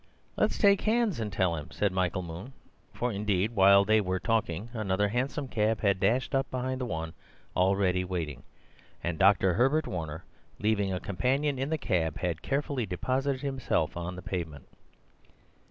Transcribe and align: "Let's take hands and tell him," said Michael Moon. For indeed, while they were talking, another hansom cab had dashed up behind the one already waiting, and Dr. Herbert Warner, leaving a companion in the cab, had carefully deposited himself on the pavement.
"Let's 0.35 0.57
take 0.57 0.81
hands 0.81 1.19
and 1.19 1.31
tell 1.31 1.55
him," 1.55 1.69
said 1.69 1.91
Michael 1.91 2.23
Moon. 2.23 2.53
For 2.91 3.11
indeed, 3.11 3.51
while 3.51 3.85
they 3.85 4.01
were 4.01 4.19
talking, 4.19 4.69
another 4.73 5.09
hansom 5.09 5.47
cab 5.47 5.81
had 5.81 5.99
dashed 5.99 6.33
up 6.33 6.49
behind 6.49 6.81
the 6.81 6.87
one 6.87 7.13
already 7.55 8.03
waiting, 8.03 8.41
and 9.03 9.19
Dr. 9.19 9.53
Herbert 9.53 9.85
Warner, 9.85 10.23
leaving 10.57 10.91
a 10.91 10.99
companion 10.99 11.59
in 11.59 11.69
the 11.69 11.77
cab, 11.77 12.17
had 12.17 12.41
carefully 12.41 12.87
deposited 12.87 13.41
himself 13.41 13.95
on 13.95 14.15
the 14.15 14.23
pavement. 14.23 14.65